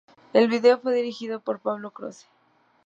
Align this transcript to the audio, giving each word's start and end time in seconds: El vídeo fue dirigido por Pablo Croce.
El 0.33 0.47
vídeo 0.47 0.79
fue 0.79 0.95
dirigido 0.95 1.41
por 1.41 1.59
Pablo 1.59 1.91
Croce. 1.91 2.25